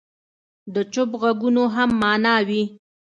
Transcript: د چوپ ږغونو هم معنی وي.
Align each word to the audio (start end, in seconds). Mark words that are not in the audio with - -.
د 0.73 0.75
چوپ 0.93 1.11
ږغونو 1.21 1.63
هم 1.75 1.89
معنی 2.01 2.35
وي. 2.47 2.63